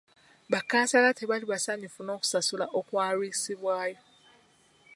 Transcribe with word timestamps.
Ba 0.51 0.59
kkansala 0.63 1.09
tebaali 1.19 1.45
basanyufu 1.51 1.99
n'okusasulwa 2.03 2.67
okwalwisibwayo. 2.79 3.99